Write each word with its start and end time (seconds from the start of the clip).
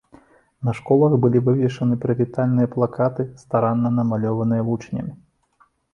На 0.67 0.71
школах 0.77 1.13
былі 1.25 1.41
вывешаны 1.49 1.97
прывітальныя 2.05 2.71
плакаты, 2.77 3.27
старанна 3.43 3.93
намалёваныя 3.99 4.61
вучнямі. 4.71 5.13